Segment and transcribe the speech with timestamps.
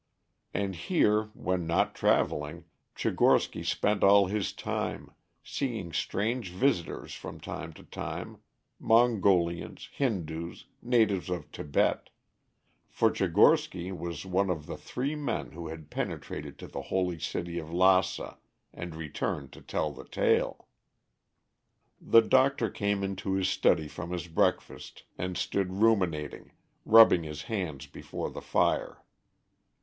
[0.51, 2.65] And here, when not traveling,
[2.95, 5.11] Tchigorsky spent all his time,
[5.43, 8.39] seeing strange visitors from time to time,
[8.79, 12.09] Mongolians, Hindoos, natives of Tibet
[12.89, 17.59] for Tchigorsky was one of the three men who had penetrated to the holy city
[17.59, 18.39] of Lassa,
[18.73, 20.67] and returned to tell the tale.
[22.01, 26.53] The doctor came into his study from his breakfast, and stood ruminating,
[26.85, 29.03] rubbing his hands before the fire.